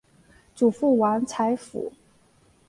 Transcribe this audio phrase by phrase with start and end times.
[0.55, 1.93] 祖父王才甫。